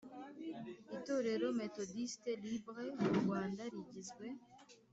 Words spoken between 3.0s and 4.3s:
mu Rwanda rigizwe